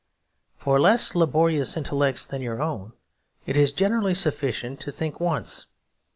[0.55, 2.93] For less laborious intellects than your own
[3.45, 5.67] it is generally sufficient to think once.